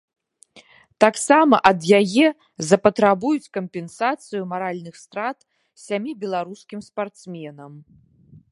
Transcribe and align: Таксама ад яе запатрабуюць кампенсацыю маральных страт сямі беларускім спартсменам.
Таксама 1.03 1.55
ад 1.71 1.79
яе 1.99 2.23
запатрабуюць 2.69 3.51
кампенсацыю 3.57 4.41
маральных 4.55 4.95
страт 5.03 5.37
сямі 5.85 6.11
беларускім 6.25 6.79
спартсменам. 6.89 7.71